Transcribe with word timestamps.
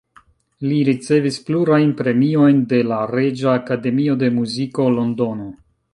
Li 0.69 0.77
ricevis 0.87 1.37
plurajn 1.49 1.93
premiojn 2.01 2.63
de 2.73 2.79
la 2.93 2.99
Reĝa 3.13 3.53
Akademio 3.61 4.17
de 4.25 4.31
Muziko, 4.39 4.93
Londono. 5.01 5.51